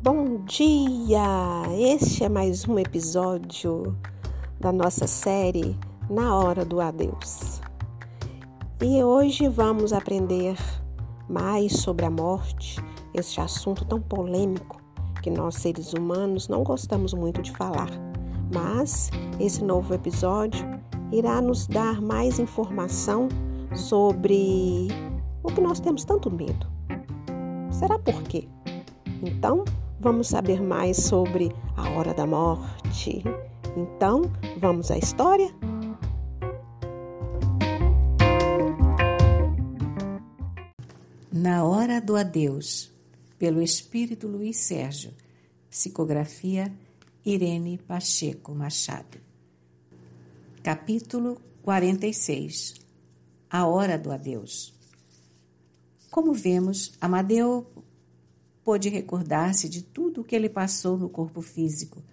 Bom 0.00 0.44
dia! 0.44 1.64
Este 1.76 2.22
é 2.22 2.28
mais 2.28 2.68
um 2.68 2.78
episódio 2.78 3.98
da 4.60 4.70
nossa 4.70 5.08
série 5.08 5.76
Na 6.08 6.36
Hora 6.36 6.64
do 6.64 6.80
Adeus. 6.80 7.60
E 8.80 9.02
hoje 9.02 9.48
vamos 9.48 9.92
aprender 9.92 10.56
mais 11.28 11.80
sobre 11.80 12.06
a 12.06 12.10
morte, 12.10 12.80
este 13.12 13.40
assunto 13.40 13.84
tão 13.86 14.00
polêmico 14.00 14.80
que 15.20 15.30
nós 15.30 15.56
seres 15.56 15.92
humanos 15.92 16.46
não 16.46 16.62
gostamos 16.62 17.12
muito 17.12 17.42
de 17.42 17.50
falar. 17.50 17.90
Mas 18.54 19.10
esse 19.40 19.64
novo 19.64 19.92
episódio 19.92 20.64
irá 21.10 21.40
nos 21.40 21.66
dar 21.66 22.00
mais 22.00 22.38
informação 22.38 23.28
sobre 23.74 24.86
o 25.42 25.48
que 25.48 25.60
nós 25.60 25.80
temos 25.80 26.04
tanto 26.04 26.30
medo. 26.30 26.68
Será 27.72 27.98
por 27.98 28.22
quê? 28.22 28.48
Então, 29.24 29.64
vamos 30.00 30.28
saber 30.28 30.62
mais 30.62 30.96
sobre 30.96 31.52
a 31.76 31.90
hora 31.90 32.14
da 32.14 32.26
morte. 32.26 33.22
Então, 33.76 34.22
vamos 34.58 34.90
à 34.90 34.98
história? 34.98 35.52
Na 41.32 41.64
Hora 41.64 42.00
do 42.00 42.16
Adeus, 42.16 42.92
pelo 43.38 43.62
Espírito 43.62 44.26
Luiz 44.26 44.56
Sérgio, 44.56 45.12
psicografia 45.70 46.72
Irene 47.24 47.78
Pacheco 47.78 48.54
Machado. 48.54 49.18
Capítulo 50.62 51.40
46 51.62 52.74
A 53.50 53.66
Hora 53.66 53.98
do 53.98 54.10
Adeus. 54.10 54.74
Como 56.10 56.32
vemos, 56.32 56.92
Amadeu 57.00 57.66
pôde 58.68 58.90
recordar-se 58.90 59.66
de 59.66 59.80
tudo 59.80 60.20
o 60.20 60.24
que 60.24 60.36
ele 60.36 60.50
passou 60.50 60.98
no 60.98 61.08
corpo 61.08 61.40
físico, 61.40 62.04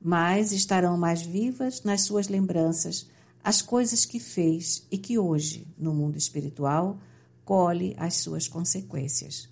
mas 0.00 0.50
estarão 0.50 0.98
mais 0.98 1.22
vivas 1.22 1.84
nas 1.84 2.00
suas 2.00 2.26
lembranças 2.26 3.08
as 3.40 3.62
coisas 3.62 4.04
que 4.04 4.18
fez 4.18 4.84
e 4.90 4.98
que 4.98 5.16
hoje, 5.16 5.64
no 5.78 5.94
mundo 5.94 6.18
espiritual, 6.18 6.98
colhe 7.44 7.94
as 7.96 8.16
suas 8.16 8.48
consequências. 8.48 9.48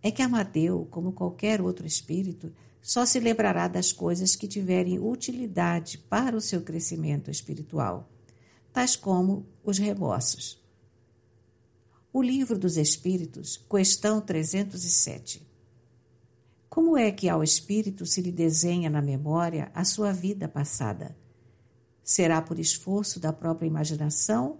É 0.00 0.12
que 0.12 0.22
Amadeu, 0.22 0.86
como 0.88 1.10
qualquer 1.10 1.60
outro 1.60 1.84
espírito, 1.84 2.52
só 2.80 3.04
se 3.04 3.18
lembrará 3.18 3.66
das 3.66 3.90
coisas 3.90 4.36
que 4.36 4.46
tiverem 4.46 5.00
utilidade 5.00 5.98
para 5.98 6.36
o 6.36 6.40
seu 6.40 6.62
crescimento 6.62 7.28
espiritual, 7.28 8.08
tais 8.72 8.94
como 8.94 9.44
os 9.64 9.78
remorsos. 9.78 10.62
O 12.12 12.22
Livro 12.22 12.56
dos 12.56 12.76
Espíritos, 12.76 13.56
questão 13.68 14.20
307. 14.20 15.50
Como 16.72 16.96
é 16.96 17.12
que 17.12 17.28
ao 17.28 17.42
espírito 17.42 18.06
se 18.06 18.22
lhe 18.22 18.32
desenha 18.32 18.88
na 18.88 19.02
memória 19.02 19.70
a 19.74 19.84
sua 19.84 20.10
vida 20.10 20.48
passada? 20.48 21.14
Será 22.02 22.40
por 22.40 22.58
esforço 22.58 23.20
da 23.20 23.30
própria 23.30 23.66
imaginação 23.66 24.58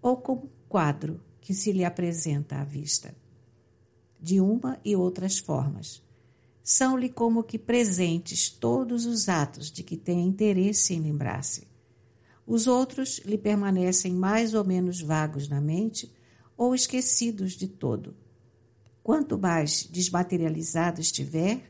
ou 0.00 0.16
como 0.18 0.52
quadro 0.68 1.20
que 1.40 1.52
se 1.52 1.72
lhe 1.72 1.84
apresenta 1.84 2.60
à 2.60 2.64
vista? 2.64 3.12
De 4.20 4.40
uma 4.40 4.78
e 4.84 4.94
outras 4.94 5.40
formas. 5.40 6.00
São-lhe 6.62 7.08
como 7.08 7.42
que 7.42 7.58
presentes 7.58 8.48
todos 8.48 9.04
os 9.04 9.28
atos 9.28 9.68
de 9.68 9.82
que 9.82 9.96
tem 9.96 10.24
interesse 10.28 10.94
em 10.94 11.00
lembrar-se. 11.00 11.66
Os 12.46 12.68
outros 12.68 13.18
lhe 13.24 13.36
permanecem 13.36 14.12
mais 14.12 14.54
ou 14.54 14.64
menos 14.64 15.00
vagos 15.00 15.48
na 15.48 15.60
mente 15.60 16.08
ou 16.56 16.72
esquecidos 16.72 17.54
de 17.54 17.66
todo 17.66 18.14
Quanto 19.08 19.38
mais 19.38 19.84
desmaterializado 19.84 21.00
estiver, 21.00 21.62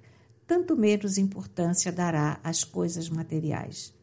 tanto 0.44 0.76
menos 0.76 1.16
importância 1.18 1.92
dará 1.92 2.40
às 2.42 2.64
coisas 2.64 3.08
materiais. 3.08 3.94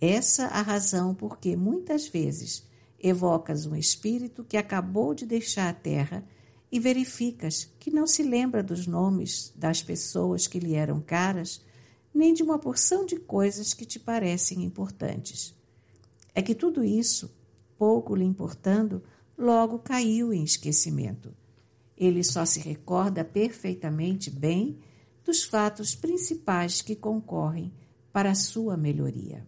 Essa 0.00 0.46
a 0.46 0.60
razão 0.60 1.14
por 1.14 1.38
que 1.38 1.54
muitas 1.54 2.08
vezes 2.08 2.66
evocas 2.98 3.64
um 3.64 3.76
espírito 3.76 4.42
que 4.42 4.56
acabou 4.56 5.14
de 5.14 5.24
deixar 5.24 5.68
a 5.68 5.72
terra 5.72 6.26
e 6.68 6.80
verificas 6.80 7.72
que 7.78 7.92
não 7.92 8.08
se 8.08 8.24
lembra 8.24 8.60
dos 8.60 8.88
nomes 8.88 9.52
das 9.54 9.80
pessoas 9.80 10.48
que 10.48 10.58
lhe 10.58 10.74
eram 10.74 11.00
caras, 11.00 11.64
nem 12.12 12.34
de 12.34 12.42
uma 12.42 12.58
porção 12.58 13.06
de 13.06 13.20
coisas 13.20 13.72
que 13.72 13.86
te 13.86 14.00
parecem 14.00 14.64
importantes. 14.64 15.54
É 16.34 16.42
que 16.42 16.56
tudo 16.56 16.82
isso, 16.82 17.32
pouco 17.78 18.16
lhe 18.16 18.24
importando, 18.24 19.00
logo 19.38 19.78
caiu 19.78 20.32
em 20.32 20.42
esquecimento 20.42 21.32
ele 21.98 22.22
só 22.22 22.44
se 22.44 22.60
recorda 22.60 23.24
perfeitamente 23.24 24.30
bem 24.30 24.78
dos 25.24 25.44
fatos 25.44 25.94
principais 25.94 26.80
que 26.80 26.94
concorrem 26.94 27.72
para 28.12 28.30
a 28.30 28.34
sua 28.34 28.76
melhoria. 28.76 29.46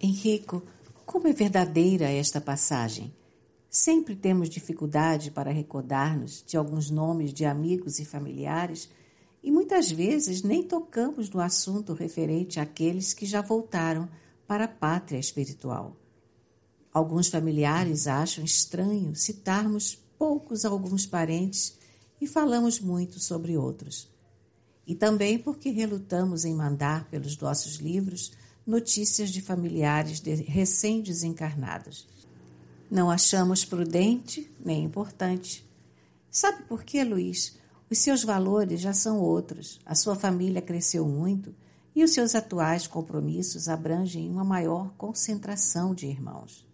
Henrico, 0.00 0.62
como 1.04 1.26
é 1.26 1.32
verdadeira 1.32 2.10
esta 2.10 2.40
passagem? 2.40 3.12
Sempre 3.70 4.14
temos 4.14 4.48
dificuldade 4.48 5.30
para 5.30 5.50
recordar-nos 5.50 6.44
de 6.46 6.56
alguns 6.56 6.90
nomes 6.90 7.32
de 7.32 7.44
amigos 7.44 7.98
e 7.98 8.04
familiares 8.04 8.88
e 9.42 9.50
muitas 9.50 9.90
vezes 9.90 10.42
nem 10.42 10.62
tocamos 10.62 11.30
no 11.30 11.40
assunto 11.40 11.92
referente 11.94 12.60
àqueles 12.60 13.14
que 13.14 13.24
já 13.24 13.40
voltaram 13.40 14.08
para 14.46 14.64
a 14.64 14.68
pátria 14.68 15.18
espiritual. 15.18 15.96
Alguns 16.92 17.28
familiares 17.28 18.06
acham 18.06 18.44
estranho 18.44 19.14
citarmos 19.14 20.02
poucos 20.18 20.64
alguns 20.64 21.06
parentes 21.06 21.76
e 22.20 22.26
falamos 22.26 22.80
muito 22.80 23.20
sobre 23.20 23.56
outros. 23.56 24.08
E 24.86 24.94
também 24.94 25.38
porque 25.38 25.70
relutamos 25.70 26.44
em 26.44 26.54
mandar 26.54 27.08
pelos 27.10 27.36
nossos 27.38 27.76
livros 27.76 28.32
notícias 28.66 29.30
de 29.30 29.40
familiares 29.40 30.20
de 30.20 30.34
recém-desencarnados. 30.34 32.06
Não 32.90 33.10
achamos 33.10 33.64
prudente 33.64 34.50
nem 34.64 34.84
importante. 34.84 35.64
Sabe 36.30 36.64
por 36.64 36.84
quê, 36.84 37.04
Luiz? 37.04 37.58
Os 37.90 37.98
seus 37.98 38.24
valores 38.24 38.80
já 38.80 38.92
são 38.92 39.20
outros, 39.20 39.80
a 39.86 39.94
sua 39.94 40.16
família 40.16 40.60
cresceu 40.60 41.06
muito 41.06 41.54
e 41.94 42.02
os 42.02 42.10
seus 42.10 42.34
atuais 42.34 42.86
compromissos 42.86 43.68
abrangem 43.68 44.28
uma 44.28 44.44
maior 44.44 44.92
concentração 44.98 45.94
de 45.94 46.06
irmãos. 46.06 46.66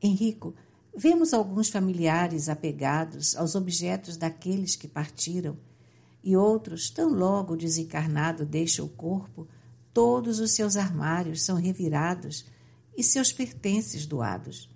Henrico, 0.00 0.54
Vemos 1.00 1.32
alguns 1.32 1.68
familiares 1.68 2.48
apegados 2.48 3.36
aos 3.36 3.54
objetos 3.54 4.16
daqueles 4.16 4.74
que 4.74 4.88
partiram, 4.88 5.56
e 6.24 6.36
outros, 6.36 6.90
tão 6.90 7.08
logo 7.10 7.54
desencarnado 7.54 8.44
deixa 8.44 8.82
o 8.82 8.88
corpo, 8.88 9.46
todos 9.94 10.40
os 10.40 10.50
seus 10.50 10.76
armários 10.76 11.42
são 11.42 11.54
revirados 11.54 12.44
e 12.96 13.04
seus 13.04 13.30
pertences 13.32 14.06
doados. 14.06 14.68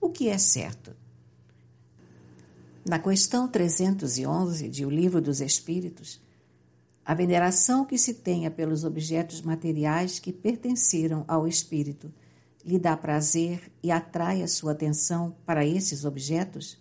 O 0.00 0.08
que 0.08 0.28
é 0.28 0.38
certo? 0.38 0.94
Na 2.88 3.00
questão 3.00 3.48
311 3.48 4.68
de 4.68 4.86
O 4.86 4.88
Livro 4.88 5.20
dos 5.20 5.40
Espíritos, 5.40 6.20
a 7.04 7.12
veneração 7.12 7.84
que 7.84 7.98
se 7.98 8.14
tenha 8.14 8.52
pelos 8.52 8.84
objetos 8.84 9.42
materiais 9.42 10.20
que 10.20 10.32
pertenceram 10.32 11.24
ao 11.26 11.48
espírito 11.48 12.08
lhe 12.64 12.78
dá 12.78 12.96
prazer 12.96 13.72
e 13.82 13.90
atrai 13.90 14.42
a 14.42 14.48
sua 14.48 14.72
atenção 14.72 15.36
para 15.44 15.64
esses 15.64 16.04
objetos? 16.04 16.78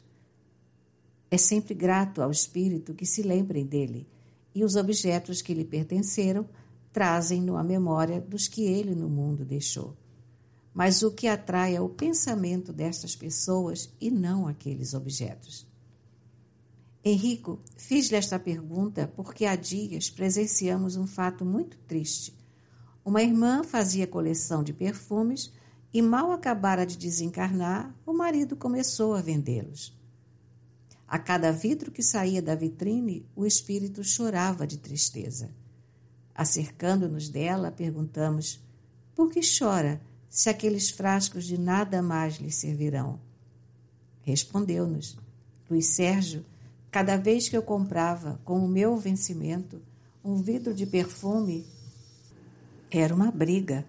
É 1.31 1.37
sempre 1.37 1.73
grato 1.73 2.21
ao 2.21 2.31
espírito 2.31 2.93
que 2.93 3.05
se 3.05 3.21
lembrem 3.21 3.65
dele, 3.65 4.07
e 4.53 4.63
os 4.63 4.75
objetos 4.75 5.41
que 5.41 5.53
lhe 5.53 5.63
pertenceram 5.63 6.47
trazem-no 6.91 7.55
a 7.55 7.63
memória 7.63 8.19
dos 8.19 8.47
que 8.47 8.63
ele 8.63 8.95
no 8.95 9.09
mundo 9.09 9.45
deixou. 9.45 9.95
Mas 10.73 11.03
o 11.03 11.11
que 11.11 11.27
atrai 11.27 11.75
é 11.75 11.81
o 11.81 11.89
pensamento 11.89 12.73
destas 12.73 13.15
pessoas 13.15 13.93
e 14.01 14.09
não 14.09 14.47
aqueles 14.47 14.93
objetos. 14.93 15.67
Henrico, 17.03 17.59
fiz-lhe 17.77 18.17
esta 18.17 18.37
pergunta 18.37 19.11
porque 19.15 19.45
há 19.45 19.55
dias 19.55 20.09
presenciamos 20.09 20.95
um 20.95 21.07
fato 21.07 21.45
muito 21.45 21.77
triste. 21.87 22.35
Uma 23.05 23.23
irmã 23.23 23.63
fazia 23.63 24.05
coleção 24.05 24.63
de 24.63 24.73
perfumes 24.73 25.51
e 25.93 26.01
mal 26.01 26.31
acabara 26.31 26.85
de 26.85 26.97
desencarnar, 26.97 27.95
o 28.05 28.13
marido 28.13 28.55
começou 28.55 29.15
a 29.15 29.21
vendê-los. 29.21 29.97
A 31.07 31.17
cada 31.17 31.51
vidro 31.51 31.91
que 31.91 32.03
saía 32.03 32.41
da 32.41 32.53
vitrine, 32.53 33.25
o 33.35 33.45
espírito 33.45 34.03
chorava 34.03 34.67
de 34.67 34.77
tristeza. 34.77 35.49
Acercando-nos 36.35 37.29
dela, 37.29 37.71
perguntamos: 37.71 38.63
Por 39.15 39.31
que 39.31 39.41
chora, 39.41 39.99
se 40.29 40.49
aqueles 40.49 40.91
frascos 40.91 41.45
de 41.45 41.57
nada 41.57 42.03
mais 42.03 42.35
lhe 42.35 42.51
servirão? 42.51 43.19
Respondeu-nos: 44.21 45.17
Luiz 45.67 45.87
Sérgio, 45.87 46.45
cada 46.91 47.17
vez 47.17 47.49
que 47.49 47.57
eu 47.57 47.63
comprava, 47.63 48.39
com 48.45 48.63
o 48.63 48.67
meu 48.67 48.95
vencimento, 48.95 49.81
um 50.23 50.35
vidro 50.35 50.75
de 50.75 50.85
perfume, 50.85 51.65
era 52.91 53.13
uma 53.13 53.31
briga 53.31 53.83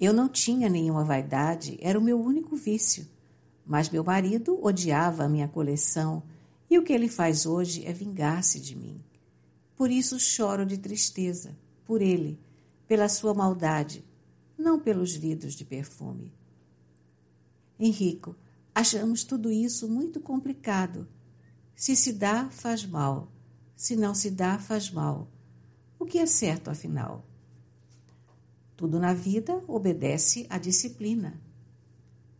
eu 0.00 0.12
não 0.12 0.28
tinha 0.28 0.68
nenhuma 0.68 1.04
vaidade, 1.04 1.78
era 1.80 1.98
o 1.98 2.02
meu 2.02 2.20
único 2.20 2.56
vício. 2.56 3.06
Mas 3.64 3.88
meu 3.88 4.04
marido 4.04 4.58
odiava 4.62 5.24
a 5.24 5.28
minha 5.28 5.48
coleção 5.48 6.22
e 6.68 6.78
o 6.78 6.82
que 6.82 6.92
ele 6.92 7.08
faz 7.08 7.46
hoje 7.46 7.84
é 7.86 7.92
vingar-se 7.92 8.60
de 8.60 8.76
mim. 8.76 9.00
Por 9.76 9.90
isso 9.90 10.18
choro 10.18 10.66
de 10.66 10.78
tristeza, 10.78 11.56
por 11.84 12.02
ele, 12.02 12.38
pela 12.86 13.08
sua 13.08 13.32
maldade, 13.32 14.04
não 14.56 14.78
pelos 14.78 15.14
vidros 15.14 15.54
de 15.54 15.64
perfume. 15.64 16.32
Henrico, 17.78 18.36
achamos 18.74 19.24
tudo 19.24 19.50
isso 19.50 19.88
muito 19.88 20.20
complicado. 20.20 21.08
Se 21.74 21.96
se 21.96 22.12
dá, 22.12 22.48
faz 22.50 22.86
mal. 22.86 23.32
Se 23.76 23.96
não 23.96 24.14
se 24.14 24.30
dá, 24.30 24.58
faz 24.58 24.90
mal. 24.90 25.28
O 25.98 26.04
que 26.04 26.18
é 26.18 26.26
certo, 26.26 26.70
afinal? 26.70 27.24
Tudo 28.76 28.98
na 28.98 29.14
vida 29.14 29.62
obedece 29.68 30.46
à 30.50 30.58
disciplina. 30.58 31.40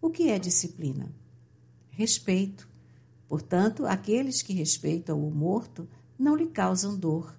O 0.00 0.10
que 0.10 0.30
é 0.30 0.38
disciplina? 0.38 1.14
Respeito. 1.90 2.68
Portanto, 3.28 3.86
aqueles 3.86 4.42
que 4.42 4.52
respeitam 4.52 5.26
o 5.26 5.30
morto 5.30 5.88
não 6.18 6.36
lhe 6.36 6.46
causam 6.46 6.96
dor. 6.96 7.36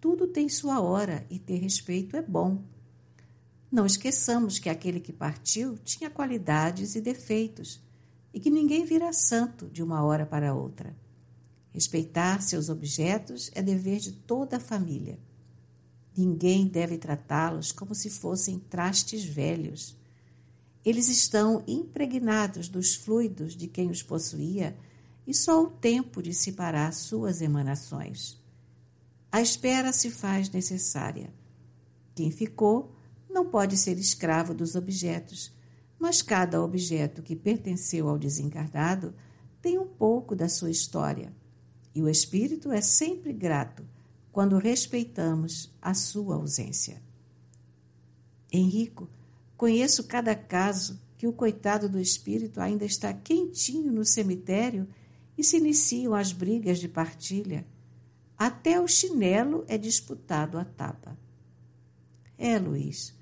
Tudo 0.00 0.26
tem 0.26 0.48
sua 0.48 0.80
hora 0.80 1.26
e 1.30 1.38
ter 1.38 1.58
respeito 1.58 2.16
é 2.16 2.22
bom. 2.22 2.62
Não 3.70 3.84
esqueçamos 3.84 4.58
que 4.58 4.68
aquele 4.68 5.00
que 5.00 5.12
partiu 5.12 5.76
tinha 5.78 6.10
qualidades 6.10 6.94
e 6.94 7.00
defeitos 7.00 7.80
e 8.32 8.40
que 8.40 8.50
ninguém 8.50 8.84
vira 8.84 9.12
santo 9.12 9.68
de 9.68 9.82
uma 9.82 10.02
hora 10.02 10.24
para 10.24 10.54
outra. 10.54 10.96
Respeitar 11.70 12.42
seus 12.42 12.68
objetos 12.68 13.50
é 13.54 13.62
dever 13.62 13.98
de 13.98 14.12
toda 14.12 14.56
a 14.56 14.60
família. 14.60 15.18
Ninguém 16.18 16.66
deve 16.66 16.98
tratá-los 16.98 17.70
como 17.70 17.94
se 17.94 18.10
fossem 18.10 18.58
trastes 18.58 19.24
velhos. 19.24 19.96
Eles 20.84 21.06
estão 21.06 21.62
impregnados 21.64 22.68
dos 22.68 22.96
fluidos 22.96 23.56
de 23.56 23.68
quem 23.68 23.88
os 23.88 24.02
possuía 24.02 24.76
e 25.24 25.32
só 25.32 25.62
o 25.62 25.70
tempo 25.70 26.20
dissipará 26.20 26.90
suas 26.90 27.40
emanações. 27.40 28.36
A 29.30 29.40
espera 29.40 29.92
se 29.92 30.10
faz 30.10 30.50
necessária. 30.50 31.32
Quem 32.16 32.32
ficou 32.32 32.96
não 33.30 33.48
pode 33.48 33.76
ser 33.76 33.96
escravo 33.96 34.52
dos 34.52 34.74
objetos, 34.74 35.52
mas 36.00 36.20
cada 36.20 36.60
objeto 36.60 37.22
que 37.22 37.36
pertenceu 37.36 38.08
ao 38.08 38.18
desencarnado 38.18 39.14
tem 39.62 39.78
um 39.78 39.86
pouco 39.86 40.34
da 40.34 40.48
sua 40.48 40.70
história, 40.72 41.32
e 41.94 42.02
o 42.02 42.08
espírito 42.08 42.72
é 42.72 42.80
sempre 42.80 43.32
grato 43.32 43.86
quando 44.38 44.56
respeitamos 44.56 45.68
a 45.82 45.94
sua 45.94 46.36
ausência. 46.36 47.02
Henrico, 48.52 49.10
conheço 49.56 50.04
cada 50.04 50.32
caso 50.32 51.00
que 51.16 51.26
o 51.26 51.32
coitado 51.32 51.88
do 51.88 51.98
espírito 51.98 52.60
ainda 52.60 52.84
está 52.84 53.12
quentinho 53.12 53.90
no 53.90 54.04
cemitério 54.04 54.86
e 55.36 55.42
se 55.42 55.56
iniciam 55.56 56.14
as 56.14 56.30
brigas 56.30 56.78
de 56.78 56.86
partilha. 56.86 57.66
Até 58.38 58.80
o 58.80 58.86
chinelo 58.86 59.64
é 59.66 59.76
disputado 59.76 60.56
à 60.56 60.64
tapa. 60.64 61.18
É, 62.38 62.60
Luiz, 62.60 63.12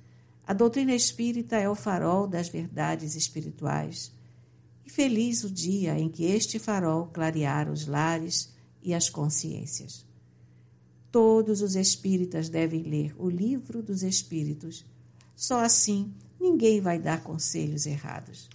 a 0.46 0.52
doutrina 0.52 0.94
espírita 0.94 1.56
é 1.56 1.66
o 1.66 1.74
farol 1.74 2.26
das 2.26 2.50
verdades 2.50 3.14
espirituais. 3.14 4.12
E 4.84 4.90
feliz 4.90 5.44
o 5.44 5.50
dia 5.50 5.98
em 5.98 6.10
que 6.10 6.26
este 6.26 6.58
farol 6.58 7.06
clarear 7.06 7.70
os 7.70 7.86
lares 7.86 8.54
e 8.82 8.92
as 8.92 9.08
consciências. 9.08 10.05
Todos 11.16 11.62
os 11.62 11.76
espíritas 11.76 12.50
devem 12.50 12.82
ler 12.82 13.14
o 13.18 13.30
livro 13.30 13.82
dos 13.82 14.02
espíritos. 14.02 14.84
Só 15.34 15.64
assim 15.64 16.12
ninguém 16.38 16.78
vai 16.78 16.98
dar 16.98 17.22
conselhos 17.22 17.86
errados. 17.86 18.50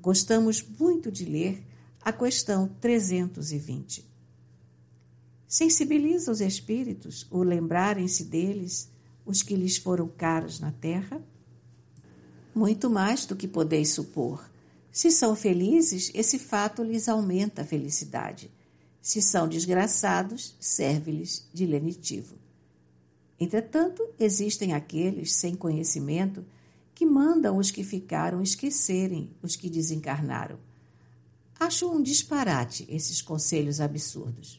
Gostamos 0.00 0.64
muito 0.78 1.12
de 1.12 1.26
ler 1.26 1.62
a 2.00 2.10
questão 2.10 2.66
320. 2.80 4.02
Sensibiliza 5.46 6.32
os 6.32 6.40
espíritos 6.40 7.26
o 7.30 7.42
lembrarem-se 7.42 8.24
deles, 8.24 8.88
os 9.26 9.42
que 9.42 9.54
lhes 9.54 9.76
foram 9.76 10.08
caros 10.08 10.58
na 10.58 10.72
terra? 10.72 11.20
Muito 12.54 12.88
mais 12.88 13.26
do 13.26 13.36
que 13.36 13.46
podeis 13.46 13.90
supor. 13.90 14.50
Se 14.90 15.10
são 15.10 15.36
felizes, 15.36 16.10
esse 16.14 16.38
fato 16.38 16.82
lhes 16.82 17.10
aumenta 17.10 17.60
a 17.60 17.66
felicidade 17.66 18.50
se 19.04 19.20
são 19.20 19.46
desgraçados, 19.46 20.56
serve-lhes 20.58 21.46
de 21.52 21.66
lenitivo. 21.66 22.36
Entretanto, 23.38 24.02
existem 24.18 24.72
aqueles 24.72 25.34
sem 25.34 25.54
conhecimento 25.54 26.42
que 26.94 27.04
mandam 27.04 27.58
os 27.58 27.70
que 27.70 27.84
ficaram 27.84 28.40
esquecerem 28.40 29.30
os 29.42 29.56
que 29.56 29.68
desencarnaram. 29.68 30.58
Acho 31.60 31.92
um 31.92 32.00
disparate 32.02 32.86
esses 32.88 33.20
conselhos 33.20 33.78
absurdos. 33.78 34.58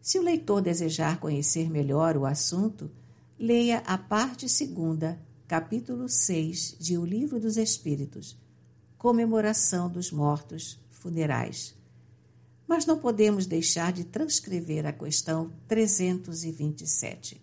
Se 0.00 0.16
o 0.20 0.22
leitor 0.22 0.62
desejar 0.62 1.18
conhecer 1.18 1.68
melhor 1.68 2.16
o 2.16 2.24
assunto, 2.24 2.88
leia 3.36 3.78
a 3.78 3.98
parte 3.98 4.48
segunda, 4.48 5.20
capítulo 5.48 6.08
6 6.08 6.76
de 6.78 6.96
O 6.96 7.04
Livro 7.04 7.40
dos 7.40 7.56
Espíritos, 7.56 8.38
Comemoração 8.96 9.90
dos 9.90 10.12
Mortos 10.12 10.78
Funerais 10.88 11.77
mas 12.68 12.84
não 12.84 12.98
podemos 12.98 13.46
deixar 13.46 13.90
de 13.92 14.04
transcrever 14.04 14.84
a 14.84 14.92
questão 14.92 15.50
327. 15.66 17.40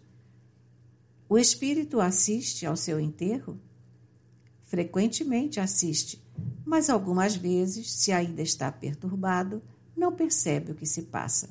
O 1.28 1.36
espírito 1.36 2.00
assiste 2.00 2.64
ao 2.64 2.78
seu 2.78 3.00
enterro? 3.00 3.60
Frequentemente 4.64 5.60
assiste, 5.60 6.24
mas 6.64 6.92
algumas 6.92 7.36
vezes, 7.36 7.92
se 7.92 8.12
ainda 8.12 8.44
está 8.44 8.72
perturbado, 8.72 9.64
não 9.98 10.12
percebe 10.12 10.74
o 10.74 10.76
que 10.76 10.86
se 10.86 11.04
passa. 11.04 11.50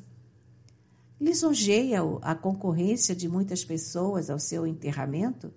Lisonjeia-o 1.20 2.20
a 2.22 2.34
concorrência 2.34 3.14
de 3.14 3.28
muitas 3.28 3.64
pessoas 3.64 4.30
ao 4.30 4.38
seu 4.38 4.66
enterramento? 4.66 5.52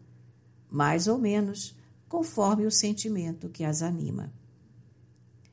Mais 0.72 1.08
ou 1.08 1.20
menos, 1.20 1.76
conforme 2.08 2.66
o 2.66 2.72
sentimento 2.72 3.50
que 3.50 3.64
as 3.64 3.82
anima. 3.82 4.32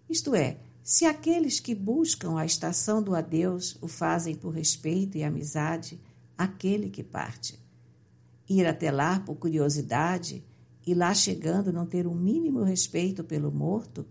Isto 0.09 0.35
é, 0.35 0.59
se 0.85 1.07
aqueles 1.07 1.61
que 1.61 1.75
buscam 1.75 2.39
a 2.39 2.45
estação 2.45 3.03
do 3.03 3.15
adeus 3.15 3.75
o 3.81 3.89
fazem 3.89 4.35
por 4.35 4.51
respeito 4.51 5.17
e 5.17 5.25
amizade, 5.25 5.99
aquele 6.37 6.91
que 6.91 7.03
parte. 7.03 7.59
Ir 8.47 8.67
até 8.67 8.91
lá 8.91 9.19
por 9.19 9.37
curiosidade 9.37 10.45
e 10.87 10.93
lá 10.93 11.15
chegando 11.15 11.73
não 11.73 11.87
ter 11.87 12.07
o 12.07 12.11
um 12.11 12.15
mínimo 12.15 12.63
respeito 12.63 13.25
pelo 13.25 13.51
morto, 13.51 14.07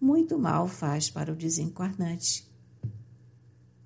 muito 0.00 0.36
mal 0.36 0.66
faz 0.66 1.08
para 1.08 1.32
o 1.32 1.36
desencarnante. 1.36 2.44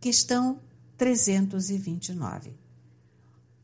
Questão 0.00 0.60
329. 0.96 2.54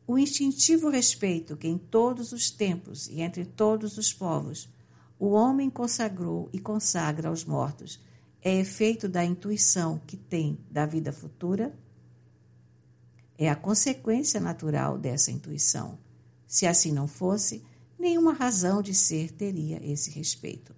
O 0.05 0.19
instintivo 0.19 0.87
respeito 0.87 1.57
que 1.57 1.67
em 1.67 1.79
todos 1.79 2.31
os 2.31 2.51
tempos 2.51 3.07
e 3.07 3.21
entre 3.21 3.43
todos 3.43 3.97
os 3.97 4.13
povos 4.13 4.69
o 5.17 5.29
homem 5.29 5.67
consagrou 5.67 6.47
e 6.53 6.59
consagra 6.59 7.29
aos 7.29 7.43
mortos 7.43 7.99
é 8.41 8.59
efeito 8.59 9.07
da 9.07 9.23
intuição 9.23 10.01
que 10.07 10.17
tem 10.17 10.57
da 10.69 10.85
vida 10.85 11.11
futura? 11.11 11.77
É 13.37 13.49
a 13.49 13.55
consequência 13.55 14.39
natural 14.39 14.97
dessa 14.97 15.31
intuição. 15.31 15.97
Se 16.47 16.65
assim 16.65 16.91
não 16.91 17.07
fosse, 17.07 17.63
nenhuma 17.97 18.33
razão 18.33 18.81
de 18.81 18.95
ser 18.95 19.31
teria 19.31 19.79
esse 19.83 20.09
respeito. 20.09 20.75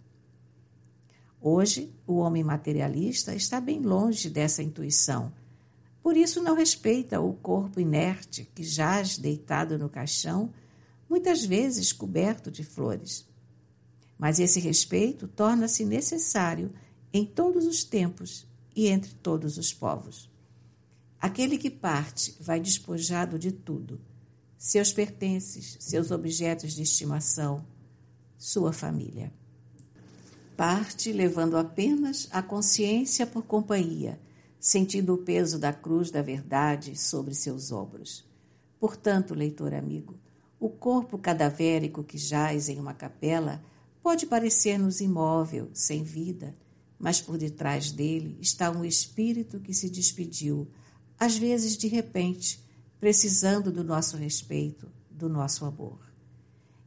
Hoje, 1.42 1.94
o 2.06 2.16
homem 2.16 2.44
materialista 2.44 3.34
está 3.36 3.60
bem 3.60 3.82
longe 3.82 4.30
dessa 4.30 4.62
intuição. 4.62 5.34
Por 6.02 6.18
isso, 6.18 6.42
não 6.42 6.56
respeita 6.56 7.22
o 7.22 7.34
corpo 7.34 7.80
inerte 7.80 8.50
que 8.54 8.64
jaz 8.64 9.18
deitado 9.18 9.78
no 9.78 9.90
caixão, 9.90 10.54
muitas 11.10 11.44
vezes 11.44 11.94
coberto 11.94 12.52
de 12.52 12.64
flores. 12.64 13.26
Mas 14.18 14.40
esse 14.40 14.60
respeito 14.60 15.28
torna-se 15.28 15.84
necessário 15.84 16.72
em 17.14 17.24
todos 17.24 17.66
os 17.68 17.84
tempos 17.84 18.48
e 18.76 18.88
entre 18.88 19.14
todos 19.14 19.58
os 19.58 19.72
povos. 19.72 20.30
Aquele 21.22 21.58
que 21.58 21.70
parte 21.70 22.36
vai 22.40 22.60
despojado 22.60 23.38
de 23.38 23.52
tudo: 23.52 24.02
seus 24.58 24.92
pertences, 24.92 25.78
seus 25.80 26.10
objetos 26.10 26.74
de 26.74 26.82
estimação, 26.82 27.64
sua 28.38 28.74
família. 28.74 29.32
Parte 30.58 31.12
levando 31.12 31.56
apenas 31.56 32.28
a 32.32 32.42
consciência 32.42 33.26
por 33.26 33.44
companhia, 33.44 34.20
sentindo 34.60 35.14
o 35.14 35.18
peso 35.18 35.60
da 35.60 35.72
cruz 35.72 36.10
da 36.10 36.22
verdade 36.22 36.96
sobre 36.96 37.34
seus 37.36 37.72
ombros. 37.72 38.26
Portanto, 38.80 39.34
leitor 39.34 39.74
amigo, 39.74 40.16
o 40.60 40.70
corpo 40.70 41.18
cadavérico 41.18 42.04
que 42.04 42.18
jaz 42.18 42.70
em 42.70 42.80
uma 42.80 42.94
capela 42.94 43.64
pode 44.02 44.26
parecer-nos 44.26 45.00
imóvel, 45.00 45.70
sem 45.74 46.04
vida, 46.04 46.56
mas 47.04 47.20
por 47.20 47.38
detrás 47.38 47.92
dele 47.92 48.38
está 48.40 48.72
um 48.72 48.86
espírito 48.86 49.60
que 49.60 49.74
se 49.74 49.90
despediu, 49.90 50.70
às 51.20 51.38
vezes 51.38 51.76
de 51.76 51.90
repente, 51.90 52.64
precisando 52.98 53.74
do 53.74 53.84
nosso 53.84 54.16
respeito, 54.16 54.90
do 55.12 55.28
nosso 55.28 55.66
amor. 55.66 56.00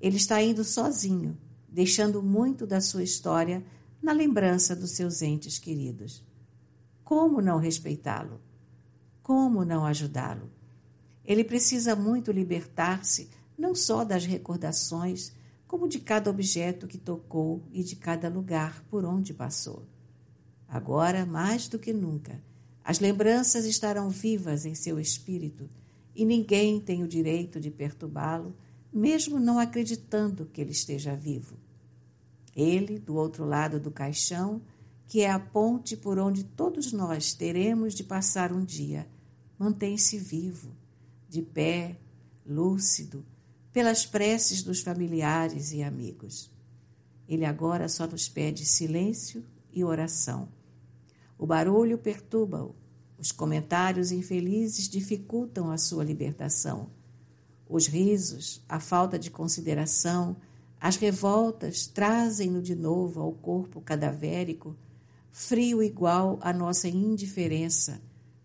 Ele 0.01 0.17
está 0.17 0.43
indo 0.43 0.65
sozinho, 0.65 1.37
deixando 1.69 2.23
muito 2.23 2.67
da 2.67 2.81
sua 2.81 3.03
história 3.03 3.63
na 4.01 4.13
lembrança 4.13 4.75
dos 4.75 4.93
seus 4.93 5.21
entes 5.21 5.59
queridos. 5.59 6.25
Como 7.05 7.43
não 7.43 7.59
respeitá-lo? 7.59 8.41
Como 9.23 9.67
não 9.67 9.85
ajudá-lo? 9.85 10.51
Ele 11.27 11.45
precisa 11.45 11.95
muito 11.95 12.33
libertar-se 12.33 13.29
não 13.59 13.75
só 13.75 14.03
das 14.03 14.25
recordações, 14.25 15.35
como 15.69 15.87
de 15.87 15.99
cada 15.99 16.31
objeto 16.31 16.87
que 16.87 16.97
tocou 16.97 17.63
e 17.71 17.85
de 17.85 17.97
cada 17.97 18.31
lugar 18.31 18.83
por 18.89 19.05
onde 19.05 19.35
passou. 19.35 19.85
Agora, 20.69 21.25
mais 21.25 21.69
do 21.69 21.79
que 21.79 21.93
nunca, 21.93 22.43
as 22.85 23.01
lembranças 23.01 23.65
estarão 23.65 24.11
vivas 24.11 24.65
em 24.65 24.75
seu 24.75 24.99
espírito 24.99 25.69
e 26.15 26.25
ninguém 26.25 26.81
tem 26.81 27.03
o 27.03 27.09
direito 27.09 27.61
de 27.61 27.71
perturbá-lo, 27.71 28.55
mesmo 28.93 29.39
não 29.39 29.59
acreditando 29.59 30.47
que 30.47 30.61
ele 30.61 30.73
esteja 30.73 31.15
vivo. 31.15 31.57
Ele, 32.55 32.99
do 32.99 33.15
outro 33.15 33.45
lado 33.45 33.79
do 33.79 33.91
caixão, 33.91 34.63
que 35.07 35.21
é 35.21 35.31
a 35.31 35.39
ponte 35.39 35.97
por 35.97 36.19
onde 36.19 36.43
todos 36.43 36.93
nós 36.93 37.35
teremos 37.35 37.95
de 37.95 38.03
passar 38.03 38.53
um 38.53 38.65
dia, 38.65 39.07
mantém-se 39.59 40.19
vivo, 40.19 40.71
de 41.29 41.43
pé, 41.43 41.97
lúcido, 42.47 43.25
pelas 43.73 44.07
preces 44.07 44.63
dos 44.63 44.81
familiares 44.81 45.73
e 45.73 45.83
amigos. 45.83 46.51
Ele 47.29 47.45
agora 47.45 47.89
só 47.89 48.07
nos 48.07 48.29
pede 48.29 48.65
silêncio 48.65 49.45
e 49.73 49.85
oração. 49.85 50.49
O 51.39 51.47
barulho 51.47 51.99
perturba-o, 51.99 52.75
os 53.19 53.33
comentários 53.33 54.13
infelizes 54.13 54.89
dificultam 54.89 55.71
a 55.71 55.79
sua 55.79 56.05
libertação. 56.05 56.91
Os 57.69 57.87
risos, 57.87 58.63
a 58.69 58.79
falta 58.79 59.19
de 59.19 59.31
consideração, 59.31 60.37
as 60.81 60.97
revoltas 60.97 61.87
trazem-no 61.87 62.63
de 62.63 62.75
novo 62.75 63.21
ao 63.21 63.33
corpo 63.33 63.81
cadavérico, 63.81 64.77
frio 65.31 65.83
igual 65.83 66.39
à 66.43 66.53
nossa 66.53 66.89
indiferença, 66.89 68.01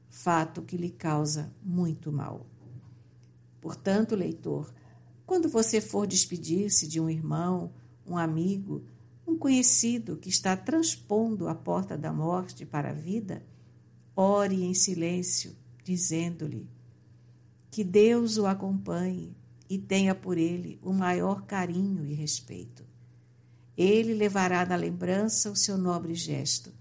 fato 0.09 0.61
que 0.61 0.77
lhe 0.77 0.89
causa 0.89 1.53
muito 1.61 2.11
mal. 2.11 2.45
Portanto, 3.59 4.15
leitor, 4.15 4.73
quando 5.25 5.47
você 5.47 5.79
for 5.79 6.07
despedir-se 6.07 6.87
de 6.87 6.99
um 6.99 7.09
irmão, 7.09 7.71
um 8.07 8.17
amigo, 8.17 8.83
um 9.31 9.37
conhecido 9.37 10.17
que 10.17 10.27
está 10.27 10.57
transpondo 10.57 11.47
a 11.47 11.55
porta 11.55 11.97
da 11.97 12.11
morte 12.11 12.65
para 12.65 12.89
a 12.89 12.93
vida, 12.93 13.41
ore 14.13 14.63
em 14.63 14.73
silêncio, 14.73 15.55
dizendo-lhe 15.83 16.69
que 17.71 17.83
Deus 17.83 18.37
o 18.37 18.45
acompanhe 18.45 19.33
e 19.69 19.77
tenha 19.77 20.13
por 20.13 20.37
ele 20.37 20.77
o 20.83 20.91
maior 20.91 21.45
carinho 21.45 22.05
e 22.05 22.13
respeito. 22.13 22.85
Ele 23.77 24.13
levará 24.13 24.65
na 24.65 24.75
lembrança 24.75 25.49
o 25.49 25.55
seu 25.55 25.77
nobre 25.77 26.13
gesto, 26.13 26.73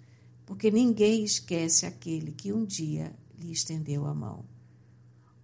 porque 0.44 0.72
ninguém 0.72 1.22
esquece 1.22 1.86
aquele 1.86 2.32
que 2.32 2.52
um 2.52 2.64
dia 2.64 3.14
lhe 3.38 3.52
estendeu 3.52 4.06
a 4.06 4.12
mão. 4.12 4.44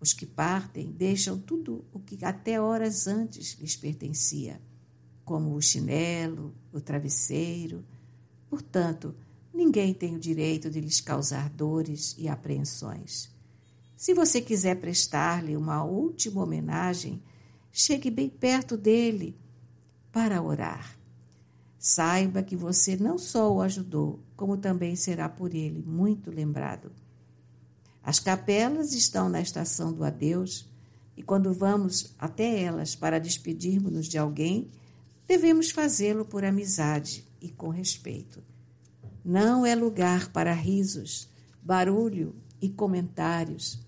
Os 0.00 0.12
que 0.12 0.26
partem 0.26 0.90
deixam 0.90 1.38
tudo 1.38 1.84
o 1.92 2.00
que 2.00 2.24
até 2.24 2.60
horas 2.60 3.06
antes 3.06 3.56
lhes 3.60 3.76
pertencia, 3.76 4.60
como 5.26 5.56
o 5.56 5.60
chinelo, 5.60 6.54
o 6.72 6.80
travesseiro. 6.80 7.84
Portanto, 8.48 9.12
ninguém 9.52 9.92
tem 9.92 10.14
o 10.14 10.20
direito 10.20 10.70
de 10.70 10.80
lhes 10.80 11.00
causar 11.00 11.50
dores 11.50 12.14
e 12.16 12.28
apreensões. 12.28 13.28
Se 13.96 14.14
você 14.14 14.40
quiser 14.40 14.76
prestar-lhe 14.76 15.56
uma 15.56 15.82
última 15.82 16.44
homenagem, 16.44 17.20
chegue 17.72 18.08
bem 18.08 18.30
perto 18.30 18.76
dele 18.76 19.36
para 20.12 20.40
orar. 20.40 20.96
Saiba 21.76 22.42
que 22.42 22.54
você 22.54 22.96
não 22.96 23.18
só 23.18 23.52
o 23.52 23.60
ajudou, 23.60 24.20
como 24.36 24.56
também 24.56 24.94
será 24.94 25.28
por 25.28 25.52
ele 25.52 25.82
muito 25.82 26.30
lembrado. 26.30 26.92
As 28.00 28.20
capelas 28.20 28.92
estão 28.92 29.28
na 29.28 29.40
estação 29.40 29.92
do 29.92 30.04
adeus 30.04 30.68
e 31.16 31.22
quando 31.22 31.52
vamos 31.52 32.14
até 32.16 32.62
elas 32.62 32.94
para 32.94 33.18
despedirmos-nos 33.18 34.06
de 34.06 34.18
alguém, 34.18 34.70
devemos 35.26 35.70
fazê-lo 35.70 36.24
por 36.24 36.44
amizade 36.44 37.26
e 37.40 37.50
com 37.50 37.68
respeito. 37.68 38.42
Não 39.24 39.66
é 39.66 39.74
lugar 39.74 40.30
para 40.30 40.52
risos, 40.52 41.28
barulho 41.62 42.34
e 42.60 42.68
comentários 42.68 43.84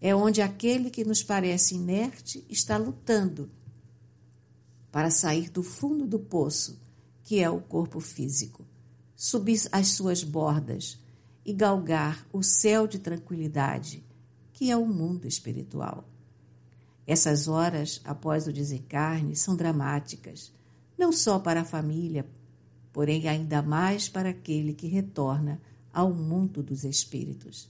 é 0.00 0.14
onde 0.14 0.42
aquele 0.42 0.90
que 0.90 1.04
nos 1.04 1.22
parece 1.22 1.74
inerte 1.74 2.44
está 2.48 2.76
lutando 2.76 3.50
para 4.92 5.10
sair 5.10 5.50
do 5.50 5.62
fundo 5.62 6.06
do 6.06 6.18
poço, 6.18 6.80
que 7.22 7.40
é 7.40 7.50
o 7.50 7.60
corpo 7.60 8.00
físico, 8.00 8.64
subir 9.14 9.60
as 9.72 9.88
suas 9.88 10.22
bordas 10.22 10.98
e 11.44 11.52
galgar 11.52 12.26
o 12.32 12.42
céu 12.42 12.86
de 12.86 12.98
tranquilidade, 12.98 14.04
que 14.52 14.70
é 14.70 14.76
o 14.76 14.86
mundo 14.86 15.26
espiritual. 15.26 16.08
Essas 17.06 17.46
horas 17.46 18.00
após 18.04 18.46
o 18.46 18.52
desencarne 18.52 19.36
são 19.36 19.56
dramáticas, 19.56 20.52
não 20.96 21.12
só 21.12 21.38
para 21.38 21.60
a 21.60 21.64
família, 21.64 22.26
porém 22.92 23.28
ainda 23.28 23.62
mais 23.62 24.08
para 24.08 24.30
aquele 24.30 24.72
que 24.72 24.86
retorna 24.86 25.60
ao 25.92 26.12
mundo 26.12 26.62
dos 26.62 26.84
espíritos. 26.84 27.68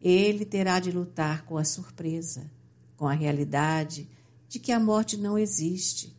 Ele 0.00 0.44
terá 0.44 0.78
de 0.78 0.92
lutar 0.92 1.44
com 1.44 1.56
a 1.56 1.64
surpresa, 1.64 2.50
com 2.96 3.08
a 3.08 3.12
realidade 3.12 4.08
de 4.48 4.58
que 4.58 4.70
a 4.70 4.78
morte 4.78 5.16
não 5.16 5.36
existe, 5.36 6.16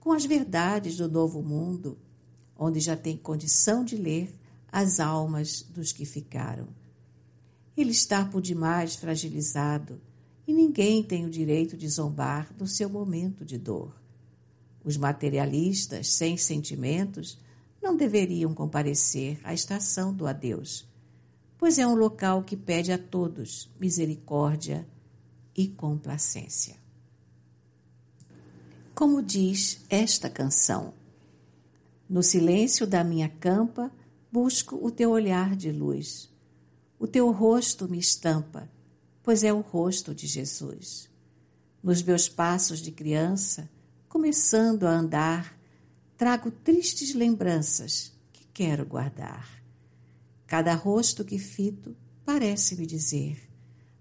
com 0.00 0.12
as 0.12 0.24
verdades 0.24 0.96
do 0.96 1.08
novo 1.08 1.42
mundo, 1.42 1.96
onde 2.58 2.80
já 2.80 2.96
tem 2.96 3.16
condição 3.16 3.84
de 3.84 3.96
ler 3.96 4.34
as 4.70 4.98
almas 4.98 5.62
dos 5.62 5.92
que 5.92 6.04
ficaram. 6.04 6.68
Ele 7.76 7.92
está 7.92 8.24
por 8.24 8.42
demais 8.42 8.96
fragilizado 8.96 10.00
e 10.46 10.52
ninguém 10.52 11.02
tem 11.02 11.24
o 11.24 11.30
direito 11.30 11.76
de 11.76 11.88
zombar 11.88 12.52
do 12.54 12.66
seu 12.66 12.88
momento 12.88 13.44
de 13.44 13.56
dor. 13.56 14.01
Os 14.84 14.96
materialistas 14.96 16.08
sem 16.08 16.36
sentimentos 16.36 17.38
não 17.82 17.96
deveriam 17.96 18.54
comparecer 18.54 19.40
à 19.44 19.54
estação 19.54 20.12
do 20.12 20.26
adeus 20.26 20.90
pois 21.62 21.78
é 21.78 21.86
um 21.86 21.94
local 21.94 22.42
que 22.42 22.56
pede 22.56 22.90
a 22.90 22.98
todos 22.98 23.70
misericórdia 23.78 24.84
e 25.56 25.68
complacência. 25.68 26.74
Como 28.92 29.22
diz 29.22 29.80
esta 29.88 30.28
canção, 30.28 30.92
no 32.10 32.20
silêncio 32.20 32.84
da 32.84 33.04
minha 33.04 33.28
campa 33.28 33.92
busco 34.28 34.74
o 34.84 34.90
teu 34.90 35.12
olhar 35.12 35.54
de 35.54 35.70
luz. 35.70 36.28
O 36.98 37.06
teu 37.06 37.30
rosto 37.30 37.88
me 37.88 38.00
estampa, 38.00 38.68
pois 39.22 39.44
é 39.44 39.52
o 39.52 39.60
rosto 39.60 40.12
de 40.12 40.26
Jesus. 40.26 41.08
Nos 41.80 42.02
meus 42.02 42.28
passos 42.28 42.80
de 42.80 42.90
criança, 42.90 43.70
começando 44.22 44.84
a 44.84 44.92
andar, 44.92 45.58
trago 46.16 46.48
tristes 46.48 47.12
lembranças 47.12 48.16
que 48.32 48.46
quero 48.54 48.86
guardar. 48.86 49.60
Cada 50.46 50.72
rosto 50.76 51.24
que 51.24 51.40
fito 51.40 51.96
parece-me 52.24 52.86
dizer: 52.86 53.50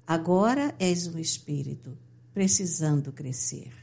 agora 0.05 0.75
és 0.77 1.07
um 1.07 1.17
espírito, 1.17 1.97
precisando 2.35 3.11
crescer. 3.11 3.73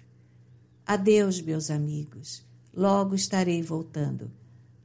Adeus, 0.86 1.40
meus 1.40 1.72
amigos, 1.72 2.46
logo 2.72 3.16
estarei 3.16 3.60
voltando. 3.60 4.30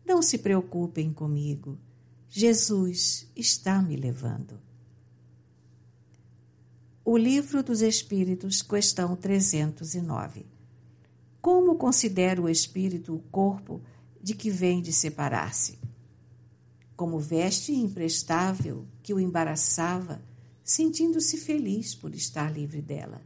Não 0.03 0.23
se 0.23 0.39
preocupem 0.39 1.13
comigo, 1.13 1.77
Jesus 2.27 3.29
está 3.35 3.79
me 3.79 3.95
levando. 3.95 4.59
O 7.05 7.15
Livro 7.15 7.61
dos 7.61 7.83
Espíritos, 7.83 8.63
questão 8.63 9.15
309. 9.15 10.51
Como 11.43 11.75
considera 11.75 12.41
o 12.41 12.49
espírito 12.49 13.13
o 13.13 13.19
corpo 13.19 13.83
de 14.19 14.33
que 14.33 14.49
vem 14.49 14.81
de 14.81 14.91
separar-se? 14.91 15.77
como 16.95 17.19
veste 17.19 17.73
imprestável 17.73 18.85
que 19.01 19.13
o 19.13 19.19
embaraçava, 19.19 20.21
sentindo-se 20.63 21.37
feliz 21.37 21.93
por 21.93 22.15
estar 22.15 22.49
livre 22.49 22.81
dela. 22.81 23.21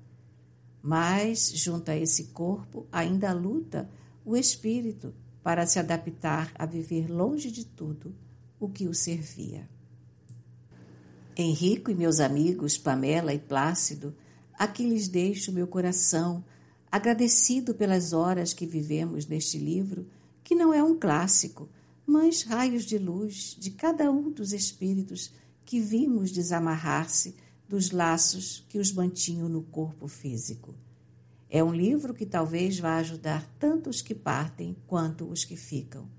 Mas, 0.81 1.51
junto 1.53 1.91
a 1.91 1.95
esse 1.95 2.25
corpo, 2.25 2.87
ainda 2.91 3.33
luta 3.33 3.89
o 4.25 4.35
espírito 4.35 5.13
para 5.43 5.65
se 5.67 5.77
adaptar 5.77 6.51
a 6.55 6.65
viver 6.65 7.07
longe 7.07 7.51
de 7.51 7.65
tudo 7.65 8.15
o 8.59 8.67
que 8.69 8.87
o 8.87 8.93
servia. 8.93 9.69
Henrico 11.35 11.91
e 11.91 11.95
meus 11.95 12.19
amigos 12.19 12.77
Pamela 12.77 13.33
e 13.33 13.37
Plácido, 13.37 14.15
aqui 14.57 14.87
lhes 14.89 15.07
deixo 15.07 15.51
meu 15.51 15.67
coração, 15.67 16.43
agradecido 16.91 17.73
pelas 17.73 18.13
horas 18.13 18.53
que 18.53 18.65
vivemos 18.65 19.27
neste 19.27 19.57
livro, 19.57 20.07
que 20.43 20.55
não 20.55 20.73
é 20.73 20.81
um 20.81 20.97
clássico, 20.97 21.69
mas 22.05 22.43
raios 22.43 22.85
de 22.85 22.97
luz 22.97 23.55
de 23.59 23.71
cada 23.71 24.09
um 24.11 24.31
dos 24.31 24.53
espíritos 24.53 25.33
que 25.65 25.79
vimos 25.79 26.31
desamarrar-se 26.31 27.35
dos 27.67 27.91
laços 27.91 28.65
que 28.69 28.79
os 28.79 28.93
mantinham 28.93 29.49
no 29.49 29.61
corpo 29.61 30.07
físico. 30.07 30.73
É 31.49 31.63
um 31.63 31.73
livro 31.73 32.13
que 32.13 32.25
talvez 32.25 32.79
vá 32.79 32.97
ajudar 32.97 33.45
tanto 33.59 33.89
os 33.89 34.01
que 34.01 34.15
partem 34.15 34.75
quanto 34.87 35.25
os 35.29 35.43
que 35.43 35.55
ficam. 35.55 36.09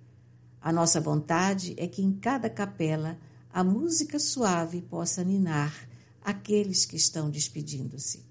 A 0.60 0.70
nossa 0.72 1.00
vontade 1.00 1.74
é 1.78 1.86
que 1.86 2.02
em 2.02 2.12
cada 2.12 2.50
capela 2.50 3.18
a 3.50 3.64
música 3.64 4.18
suave 4.18 4.82
possa 4.82 5.24
ninar 5.24 5.88
aqueles 6.22 6.84
que 6.84 6.96
estão 6.96 7.30
despedindo-se. 7.30 8.27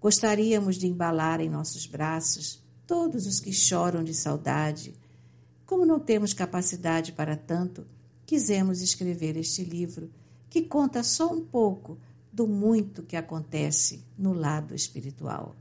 Gostaríamos 0.00 0.76
de 0.76 0.86
embalar 0.86 1.40
em 1.40 1.48
nossos 1.48 1.84
braços 1.84 2.62
todos 2.86 3.26
os 3.26 3.38
que 3.38 3.52
choram 3.52 4.02
de 4.02 4.14
saudade. 4.14 4.94
Como 5.66 5.84
não 5.84 6.00
temos 6.00 6.32
capacidade 6.32 7.12
para 7.12 7.36
tanto, 7.36 7.86
quisemos 8.24 8.80
escrever 8.80 9.36
este 9.36 9.62
livro, 9.62 10.10
que 10.48 10.62
conta 10.62 11.02
só 11.02 11.30
um 11.32 11.44
pouco 11.44 11.98
do 12.32 12.46
muito 12.46 13.02
que 13.02 13.16
acontece 13.16 14.02
no 14.16 14.32
lado 14.32 14.74
espiritual. 14.74 15.54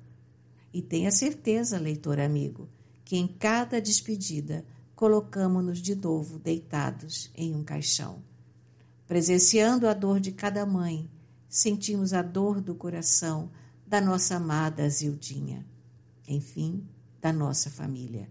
E 0.73 0.81
tenha 0.81 1.11
certeza, 1.11 1.77
leitor 1.77 2.19
amigo, 2.19 2.69
que 3.03 3.17
em 3.17 3.27
cada 3.27 3.81
despedida 3.81 4.63
colocamos-nos 4.95 5.81
de 5.81 5.95
novo 5.95 6.39
deitados 6.39 7.29
em 7.35 7.55
um 7.55 7.63
caixão. 7.63 8.21
Presenciando 9.07 9.87
a 9.87 9.93
dor 9.93 10.19
de 10.19 10.31
cada 10.31 10.65
mãe, 10.65 11.09
sentimos 11.47 12.13
a 12.13 12.21
dor 12.21 12.61
do 12.61 12.75
coração 12.75 13.49
da 13.89 13.99
nossa 13.99 14.35
amada 14.35 14.87
Zildinha. 14.87 15.65
Enfim, 16.27 16.87
da 17.19 17.33
nossa 17.33 17.71
família. 17.71 18.29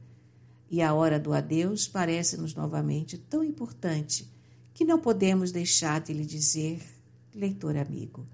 E 0.71 0.81
a 0.81 0.95
hora 0.95 1.19
do 1.19 1.33
adeus 1.33 1.89
parece-nos 1.89 2.55
novamente 2.55 3.19
tão 3.19 3.43
importante 3.43 4.33
que 4.73 4.85
não 4.85 5.01
podemos 5.01 5.51
deixar 5.51 6.01
de 6.01 6.13
lhe 6.13 6.25
dizer, 6.25 6.81
leitor 7.35 7.77
amigo, 7.77 8.25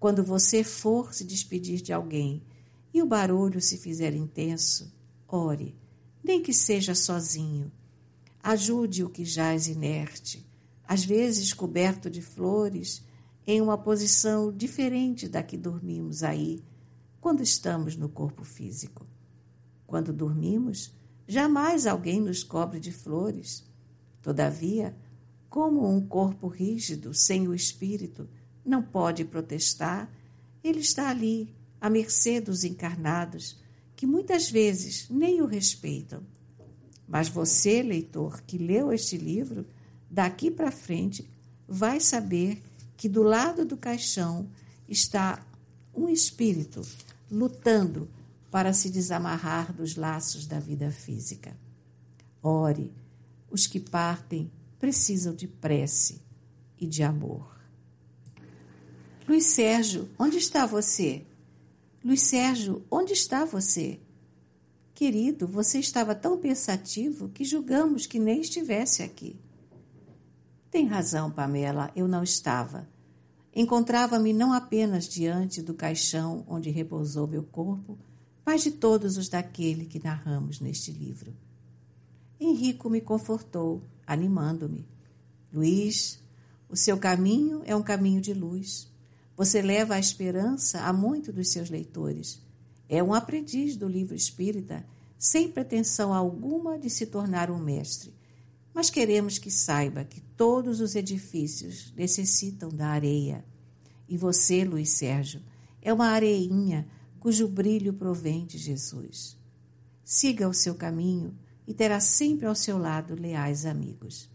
quando 0.00 0.24
você 0.24 0.64
for 0.64 1.14
se 1.14 1.22
despedir 1.22 1.80
de 1.80 1.92
alguém 1.92 2.42
e 2.92 3.00
o 3.00 3.06
barulho 3.06 3.60
se 3.60 3.78
fizer 3.78 4.12
intenso, 4.12 4.92
ore, 5.28 5.76
nem 6.20 6.42
que 6.42 6.52
seja 6.52 6.96
sozinho. 6.96 7.70
Ajude 8.42 9.04
o 9.04 9.08
que 9.08 9.24
jaz 9.24 9.68
inerte, 9.68 10.44
às 10.82 11.04
vezes 11.04 11.52
coberto 11.52 12.10
de 12.10 12.20
flores, 12.20 13.04
em 13.46 13.60
uma 13.60 13.78
posição 13.78 14.52
diferente 14.52 15.28
da 15.28 15.42
que 15.42 15.56
dormimos 15.56 16.22
aí, 16.22 16.64
quando 17.20 17.42
estamos 17.42 17.96
no 17.96 18.08
corpo 18.08 18.44
físico. 18.44 19.06
Quando 19.86 20.12
dormimos, 20.12 20.92
jamais 21.28 21.86
alguém 21.86 22.20
nos 22.20 22.42
cobre 22.42 22.80
de 22.80 22.90
flores. 22.90 23.64
Todavia, 24.20 24.96
como 25.48 25.88
um 25.88 26.04
corpo 26.04 26.48
rígido, 26.48 27.14
sem 27.14 27.46
o 27.46 27.54
espírito, 27.54 28.28
não 28.64 28.82
pode 28.82 29.24
protestar, 29.24 30.10
ele 30.62 30.80
está 30.80 31.08
ali, 31.08 31.54
à 31.80 31.88
mercê 31.88 32.40
dos 32.40 32.64
encarnados, 32.64 33.62
que 33.94 34.06
muitas 34.06 34.50
vezes 34.50 35.08
nem 35.08 35.40
o 35.40 35.46
respeitam. 35.46 36.22
Mas 37.06 37.28
você, 37.28 37.82
leitor, 37.82 38.42
que 38.42 38.58
leu 38.58 38.92
este 38.92 39.16
livro, 39.16 39.64
daqui 40.10 40.50
para 40.50 40.72
frente, 40.72 41.30
vai 41.68 42.00
saber 42.00 42.62
que 42.96 43.08
do 43.08 43.22
lado 43.22 43.64
do 43.64 43.76
caixão 43.76 44.48
está 44.88 45.44
um 45.94 46.08
espírito 46.08 46.82
lutando 47.30 48.08
para 48.50 48.72
se 48.72 48.90
desamarrar 48.90 49.72
dos 49.72 49.96
laços 49.96 50.46
da 50.46 50.58
vida 50.58 50.90
física. 50.90 51.56
Ore, 52.42 52.92
os 53.50 53.66
que 53.66 53.80
partem 53.80 54.50
precisam 54.78 55.34
de 55.34 55.46
prece 55.46 56.22
e 56.78 56.86
de 56.86 57.02
amor. 57.02 57.56
Luiz 59.28 59.46
Sérgio, 59.46 60.08
onde 60.18 60.36
está 60.36 60.66
você? 60.66 61.26
Luiz 62.04 62.22
Sérgio, 62.22 62.84
onde 62.90 63.12
está 63.12 63.44
você? 63.44 63.98
Querido, 64.94 65.46
você 65.46 65.78
estava 65.78 66.14
tão 66.14 66.38
pensativo 66.38 67.28
que 67.28 67.44
julgamos 67.44 68.06
que 68.06 68.18
nem 68.18 68.40
estivesse 68.40 69.02
aqui. 69.02 69.36
Tem 70.76 70.84
razão, 70.84 71.30
Pamela, 71.30 71.90
eu 71.96 72.06
não 72.06 72.22
estava. 72.22 72.86
Encontrava-me 73.54 74.34
não 74.34 74.52
apenas 74.52 75.08
diante 75.08 75.62
do 75.62 75.72
caixão 75.72 76.44
onde 76.46 76.68
repousou 76.68 77.26
meu 77.26 77.42
corpo, 77.42 77.98
mas 78.44 78.62
de 78.62 78.72
todos 78.72 79.16
os 79.16 79.26
daquele 79.26 79.86
que 79.86 80.04
narramos 80.04 80.60
neste 80.60 80.92
livro. 80.92 81.32
Henrico 82.38 82.90
me 82.90 83.00
confortou, 83.00 83.84
animando-me. 84.06 84.86
Luiz, 85.50 86.22
o 86.68 86.76
seu 86.76 86.98
caminho 86.98 87.62
é 87.64 87.74
um 87.74 87.82
caminho 87.82 88.20
de 88.20 88.34
luz. 88.34 88.92
Você 89.34 89.62
leva 89.62 89.94
a 89.94 89.98
esperança 89.98 90.82
a 90.82 90.92
muitos 90.92 91.34
dos 91.34 91.48
seus 91.48 91.70
leitores. 91.70 92.38
É 92.86 93.02
um 93.02 93.14
aprendiz 93.14 93.78
do 93.78 93.88
livro 93.88 94.14
espírita, 94.14 94.84
sem 95.18 95.50
pretensão 95.50 96.12
alguma 96.12 96.78
de 96.78 96.90
se 96.90 97.06
tornar 97.06 97.50
um 97.50 97.58
mestre. 97.58 98.12
Mas 98.76 98.90
queremos 98.90 99.38
que 99.38 99.50
saiba 99.50 100.04
que 100.04 100.20
todos 100.20 100.82
os 100.82 100.94
edifícios 100.94 101.94
necessitam 101.96 102.68
da 102.68 102.88
areia. 102.88 103.42
E 104.06 104.18
você, 104.18 104.66
Luiz 104.66 104.90
Sérgio, 104.90 105.40
é 105.80 105.90
uma 105.94 106.08
areinha 106.08 106.86
cujo 107.18 107.48
brilho 107.48 107.94
provém 107.94 108.44
de 108.44 108.58
Jesus. 108.58 109.34
Siga 110.04 110.46
o 110.46 110.52
seu 110.52 110.74
caminho 110.74 111.34
e 111.66 111.72
terá 111.72 112.00
sempre 112.00 112.44
ao 112.44 112.54
seu 112.54 112.76
lado 112.76 113.14
leais 113.18 113.64
amigos. 113.64 114.28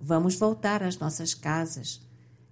Vamos 0.00 0.34
voltar 0.34 0.82
às 0.82 0.98
nossas 0.98 1.32
casas. 1.32 2.00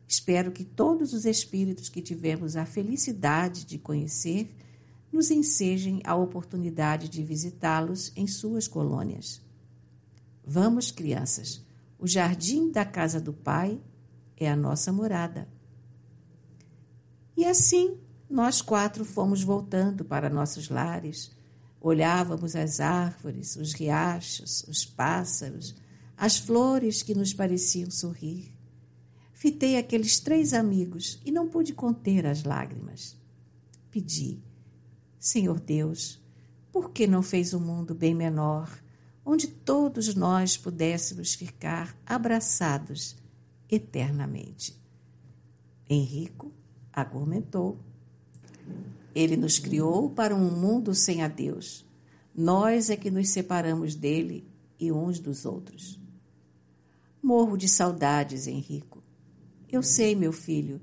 Espero 0.06 0.52
que 0.52 0.62
todos 0.62 1.12
os 1.12 1.24
espíritos 1.24 1.88
que 1.88 2.00
tivemos 2.00 2.54
a 2.54 2.64
felicidade 2.64 3.66
de 3.66 3.76
conhecer 3.76 4.54
nos 5.12 5.32
ensejem 5.32 6.00
a 6.04 6.14
oportunidade 6.14 7.08
de 7.08 7.24
visitá-los 7.24 8.12
em 8.14 8.28
suas 8.28 8.68
colônias. 8.68 9.47
Vamos, 10.50 10.90
crianças, 10.90 11.62
o 11.98 12.06
jardim 12.06 12.72
da 12.72 12.82
casa 12.82 13.20
do 13.20 13.34
Pai 13.34 13.78
é 14.34 14.50
a 14.50 14.56
nossa 14.56 14.90
morada. 14.90 15.46
E 17.36 17.44
assim 17.44 17.98
nós 18.30 18.62
quatro 18.62 19.04
fomos 19.04 19.42
voltando 19.42 20.06
para 20.06 20.30
nossos 20.30 20.70
lares. 20.70 21.30
Olhávamos 21.78 22.56
as 22.56 22.80
árvores, 22.80 23.56
os 23.56 23.74
riachos, 23.74 24.64
os 24.66 24.86
pássaros, 24.86 25.74
as 26.16 26.38
flores 26.38 27.02
que 27.02 27.14
nos 27.14 27.34
pareciam 27.34 27.90
sorrir. 27.90 28.50
Fitei 29.34 29.76
aqueles 29.76 30.18
três 30.18 30.54
amigos 30.54 31.20
e 31.26 31.30
não 31.30 31.46
pude 31.46 31.74
conter 31.74 32.24
as 32.24 32.42
lágrimas. 32.42 33.14
Pedi, 33.90 34.42
Senhor 35.18 35.60
Deus, 35.60 36.18
por 36.72 36.90
que 36.90 37.06
não 37.06 37.22
fez 37.22 37.52
um 37.52 37.60
mundo 37.60 37.94
bem 37.94 38.14
menor, 38.14 38.82
onde 39.30 39.46
todos 39.46 40.14
nós 40.14 40.56
pudéssemos 40.56 41.34
ficar 41.34 41.94
abraçados 42.06 43.14
eternamente? 43.70 44.74
Henrico 45.86 46.50
argumentou. 46.90 47.78
Ele 49.14 49.36
nos 49.36 49.58
criou 49.58 50.08
para 50.08 50.34
um 50.34 50.50
mundo 50.50 50.94
sem 50.94 51.22
a 51.22 51.28
Deus. 51.28 51.84
Nós 52.34 52.88
é 52.88 52.96
que 52.96 53.10
nos 53.10 53.28
separamos 53.28 53.94
dele 53.94 54.48
e 54.80 54.90
uns 54.90 55.20
dos 55.20 55.44
outros. 55.44 56.00
Morro 57.22 57.58
de 57.58 57.68
saudades, 57.68 58.46
Henrico. 58.46 59.02
Eu 59.70 59.82
sei, 59.82 60.14
meu 60.14 60.32
filho, 60.32 60.80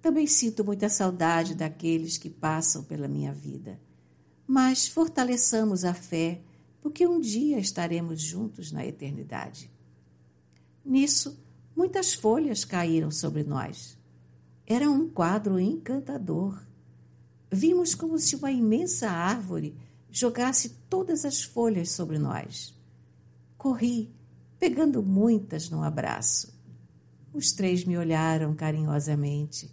também 0.00 0.28
sinto 0.28 0.64
muita 0.64 0.88
saudade 0.88 1.52
daqueles 1.52 2.16
que 2.16 2.30
passam 2.30 2.84
pela 2.84 3.08
minha 3.08 3.32
vida. 3.32 3.80
Mas 4.46 4.86
fortaleçamos 4.86 5.84
a 5.84 5.92
fé, 5.92 6.42
porque 6.80 7.06
um 7.06 7.20
dia 7.20 7.58
estaremos 7.58 8.20
juntos 8.20 8.72
na 8.72 8.86
eternidade. 8.86 9.70
Nisso, 10.84 11.38
muitas 11.76 12.14
folhas 12.14 12.64
caíram 12.64 13.10
sobre 13.10 13.44
nós. 13.44 13.98
Era 14.66 14.90
um 14.90 15.08
quadro 15.08 15.58
encantador. 15.58 16.62
Vimos 17.50 17.94
como 17.94 18.18
se 18.18 18.36
uma 18.36 18.50
imensa 18.50 19.10
árvore 19.10 19.76
jogasse 20.10 20.70
todas 20.88 21.24
as 21.24 21.42
folhas 21.42 21.90
sobre 21.90 22.18
nós. 22.18 22.74
Corri, 23.56 24.14
pegando 24.58 25.02
muitas 25.02 25.70
num 25.70 25.82
abraço. 25.82 26.56
Os 27.32 27.52
três 27.52 27.84
me 27.84 27.96
olharam 27.96 28.54
carinhosamente. 28.54 29.70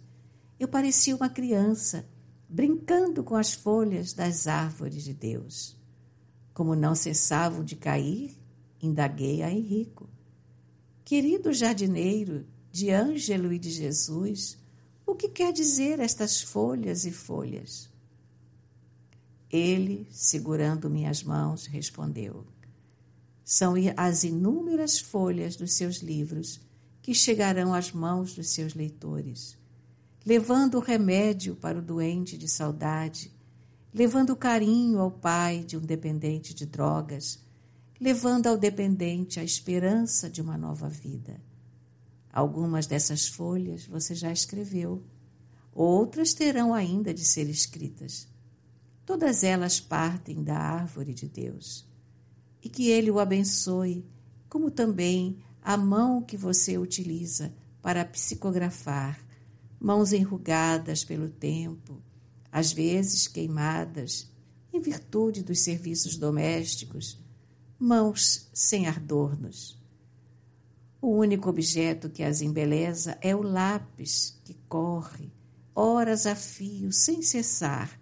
Eu 0.58 0.68
parecia 0.68 1.14
uma 1.16 1.28
criança, 1.28 2.06
brincando 2.48 3.22
com 3.22 3.36
as 3.36 3.52
folhas 3.52 4.12
das 4.12 4.46
árvores 4.46 5.04
de 5.04 5.12
Deus. 5.12 5.75
Como 6.56 6.74
não 6.74 6.94
cessavam 6.94 7.62
de 7.62 7.76
cair, 7.76 8.34
indaguei 8.82 9.42
a 9.42 9.50
Henrico. 9.52 10.08
Querido 11.04 11.52
jardineiro 11.52 12.46
de 12.72 12.90
Ângelo 12.90 13.52
e 13.52 13.58
de 13.58 13.70
Jesus, 13.70 14.56
o 15.04 15.14
que 15.14 15.28
quer 15.28 15.52
dizer 15.52 16.00
estas 16.00 16.40
folhas 16.40 17.04
e 17.04 17.12
folhas? 17.12 17.90
Ele, 19.50 20.08
segurando 20.10 20.88
minhas 20.88 21.22
mãos, 21.22 21.66
respondeu: 21.66 22.46
São 23.44 23.74
as 23.94 24.24
inúmeras 24.24 24.98
folhas 24.98 25.56
dos 25.56 25.74
seus 25.74 25.96
livros 25.96 26.58
que 27.02 27.12
chegarão 27.12 27.74
às 27.74 27.92
mãos 27.92 28.34
dos 28.34 28.48
seus 28.48 28.72
leitores, 28.72 29.58
levando 30.24 30.76
o 30.76 30.80
remédio 30.80 31.54
para 31.54 31.78
o 31.78 31.82
doente 31.82 32.38
de 32.38 32.48
saudade, 32.48 33.35
levando 33.96 34.36
carinho 34.36 35.00
ao 35.00 35.10
pai 35.10 35.64
de 35.64 35.74
um 35.74 35.80
dependente 35.80 36.52
de 36.52 36.66
drogas, 36.66 37.42
levando 37.98 38.46
ao 38.46 38.54
dependente 38.54 39.40
a 39.40 39.42
esperança 39.42 40.28
de 40.28 40.42
uma 40.42 40.58
nova 40.58 40.86
vida. 40.86 41.40
Algumas 42.30 42.86
dessas 42.86 43.26
folhas 43.26 43.86
você 43.86 44.14
já 44.14 44.30
escreveu, 44.30 45.02
outras 45.72 46.34
terão 46.34 46.74
ainda 46.74 47.14
de 47.14 47.24
ser 47.24 47.48
escritas. 47.48 48.28
todas 49.06 49.42
elas 49.42 49.80
partem 49.80 50.44
da 50.44 50.58
árvore 50.58 51.14
de 51.14 51.26
Deus. 51.26 51.88
E 52.62 52.68
que 52.68 52.90
Ele 52.90 53.10
o 53.10 53.18
abençoe, 53.18 54.04
como 54.46 54.70
também 54.70 55.38
a 55.62 55.74
mão 55.74 56.20
que 56.20 56.36
você 56.36 56.76
utiliza 56.76 57.50
para 57.80 58.04
psicografar, 58.04 59.18
mãos 59.80 60.12
enrugadas 60.12 61.02
pelo 61.02 61.30
tempo, 61.30 62.02
às 62.50 62.72
vezes 62.72 63.28
queimadas, 63.28 64.30
em 64.72 64.80
virtude 64.80 65.42
dos 65.42 65.60
serviços 65.60 66.16
domésticos, 66.16 67.18
mãos 67.78 68.48
sem 68.52 68.86
adornos. 68.86 69.78
O 71.00 71.08
único 71.08 71.48
objeto 71.48 72.10
que 72.10 72.22
as 72.22 72.40
embeleza 72.40 73.18
é 73.20 73.34
o 73.34 73.42
lápis 73.42 74.38
que 74.44 74.54
corre, 74.68 75.30
horas 75.74 76.26
a 76.26 76.34
fio, 76.34 76.92
sem 76.92 77.22
cessar, 77.22 77.98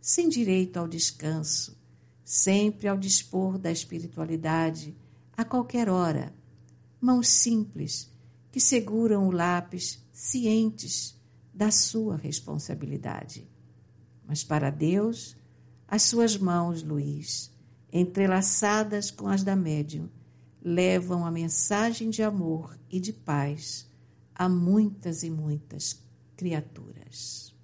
sem 0.00 0.28
direito 0.28 0.76
ao 0.76 0.86
descanso, 0.86 1.76
sempre 2.24 2.88
ao 2.88 2.96
dispor 2.96 3.58
da 3.58 3.70
espiritualidade, 3.70 4.96
a 5.36 5.44
qualquer 5.44 5.88
hora. 5.88 6.32
Mãos 7.00 7.28
simples 7.28 8.10
que 8.50 8.60
seguram 8.60 9.28
o 9.28 9.30
lápis, 9.30 10.02
cientes 10.12 11.14
da 11.52 11.70
sua 11.70 12.16
responsabilidade. 12.16 13.46
Mas 14.26 14.42
para 14.42 14.70
Deus, 14.70 15.36
as 15.86 16.02
suas 16.02 16.36
mãos, 16.36 16.82
Luiz, 16.82 17.50
entrelaçadas 17.92 19.10
com 19.10 19.28
as 19.28 19.42
da 19.42 19.54
médium, 19.54 20.08
levam 20.62 21.24
a 21.24 21.30
mensagem 21.30 22.10
de 22.10 22.22
amor 22.22 22.76
e 22.90 22.98
de 22.98 23.12
paz 23.12 23.88
a 24.34 24.48
muitas 24.48 25.22
e 25.22 25.30
muitas 25.30 26.02
criaturas. 26.36 27.54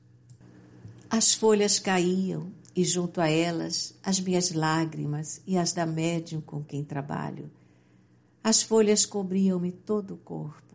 As 1.11 1.35
folhas 1.35 1.79
caíam 1.79 2.53
e 2.75 2.85
junto 2.85 3.21
a 3.21 3.29
elas 3.29 3.95
as 4.03 4.19
minhas 4.21 4.53
lágrimas 4.53 5.43
e 5.47 5.59
as 5.59 5.73
da 5.73 5.85
médium 5.85 6.41
com 6.41 6.65
quem 6.65 6.83
trabalho. 6.85 7.51
As 8.43 8.63
folhas 8.63 9.05
cobriam-me 9.05 9.71
todo 9.71 10.15
o 10.15 10.19
corpo. 10.19 10.75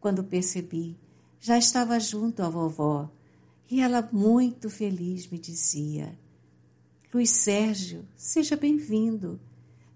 Quando 0.00 0.22
percebi, 0.22 0.96
já 1.40 1.56
estava 1.56 1.98
junto 1.98 2.42
à 2.42 2.48
vovó 2.48 3.10
e 3.70 3.80
ela, 3.80 4.08
muito 4.12 4.70
feliz, 4.70 5.28
me 5.28 5.38
dizia: 5.38 6.18
Luiz 7.12 7.30
Sérgio, 7.30 8.06
seja 8.16 8.56
bem-vindo. 8.56 9.40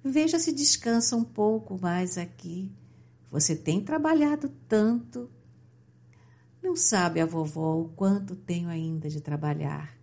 Veja 0.05 0.39
se 0.39 0.53
descansa 0.53 1.17
um 1.17 1.25
pouco 1.25 1.79
mais 1.81 2.19
aqui. 2.19 2.71
Você 3.31 3.57
tem 3.57 3.81
trabalhado 3.83 4.51
tanto. 4.69 5.31
Não 6.63 6.77
sabe 6.77 7.21
a 7.21 7.27
vovó 7.27 7.81
o 7.81 7.89
quanto 7.89 8.37
tenho 8.37 8.69
ainda 8.69 9.09
de 9.09 9.21
trabalhar, 9.21 9.97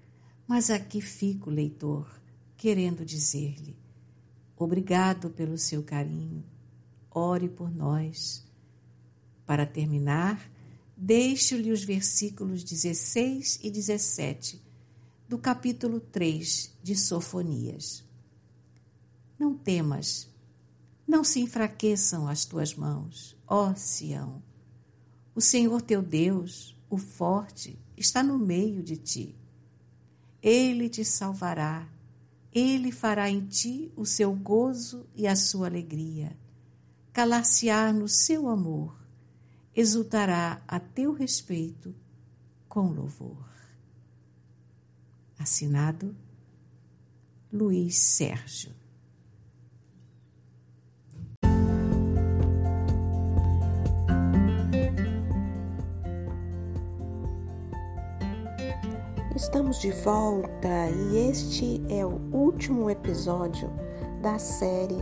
mas 0.47 0.69
aqui 0.69 0.99
fico, 0.99 1.49
leitor, 1.49 2.09
querendo 2.57 3.05
dizer-lhe: 3.05 3.77
obrigado 4.57 5.29
pelo 5.29 5.57
seu 5.57 5.83
carinho. 5.83 6.43
Ore 7.11 7.49
por 7.49 7.69
nós. 7.69 8.45
Para 9.45 9.65
terminar, 9.65 10.49
deixo-lhe 11.01 11.71
os 11.71 11.81
versículos 11.81 12.61
16 12.61 13.59
e 13.63 13.71
17 13.71 14.61
do 15.29 15.37
capítulo 15.37 16.01
3 16.01 16.77
de 16.83 16.93
Sofonias. 16.93 18.03
Não 19.39 19.55
temas, 19.55 20.29
não 21.07 21.23
se 21.23 21.39
enfraqueçam 21.39 22.27
as 22.27 22.43
tuas 22.43 22.75
mãos, 22.75 23.37
ó 23.47 23.73
Sião. 23.75 24.43
O 25.33 25.39
Senhor 25.39 25.81
teu 25.81 26.01
Deus, 26.01 26.77
o 26.89 26.97
forte, 26.97 27.79
está 27.95 28.21
no 28.21 28.37
meio 28.37 28.83
de 28.83 28.97
ti. 28.97 29.35
Ele 30.41 30.89
te 30.89 31.05
salvará, 31.05 31.87
ele 32.51 32.91
fará 32.91 33.29
em 33.29 33.45
ti 33.45 33.89
o 33.95 34.05
seu 34.05 34.33
gozo 34.33 35.07
e 35.15 35.27
a 35.27 35.35
sua 35.37 35.67
alegria. 35.67 36.37
Calar-se-á 37.13 37.93
no 37.93 38.09
seu 38.09 38.49
amor, 38.49 38.99
exultará 39.79 40.61
a 40.67 40.77
teu 40.77 41.13
respeito 41.13 41.95
com 42.67 42.89
louvor. 42.89 43.47
Assinado 45.39 46.13
Luiz 47.49 47.97
Sérgio. 47.97 48.73
Estamos 59.33 59.79
de 59.79 59.93
volta 60.03 60.89
e 60.89 61.29
este 61.29 61.81
é 61.87 62.05
o 62.05 62.19
último 62.33 62.89
episódio 62.89 63.71
da 64.21 64.37
série 64.37 65.01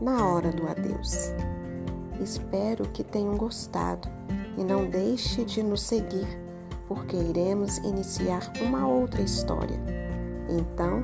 Na 0.00 0.26
Hora 0.26 0.50
do 0.50 0.66
Adeus. 0.66 1.30
Espero 2.20 2.84
que 2.88 3.04
tenham 3.04 3.36
gostado 3.36 4.08
e 4.56 4.64
não 4.64 4.88
deixe 4.88 5.44
de 5.44 5.62
nos 5.62 5.82
seguir 5.82 6.26
porque 6.88 7.16
iremos 7.16 7.78
iniciar 7.78 8.52
uma 8.62 8.86
outra 8.86 9.20
história. 9.22 9.78
Então, 10.48 11.02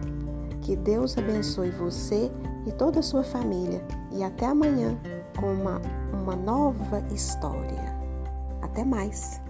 que 0.60 0.76
Deus 0.76 1.18
abençoe 1.18 1.70
você 1.70 2.30
e 2.66 2.72
toda 2.72 3.00
a 3.00 3.02
sua 3.02 3.24
família 3.24 3.84
e 4.12 4.22
até 4.22 4.46
amanhã 4.46 4.96
com 5.38 5.52
uma, 5.52 5.80
uma 6.12 6.36
nova 6.36 7.02
história. 7.12 7.96
Até 8.62 8.84
mais! 8.84 9.40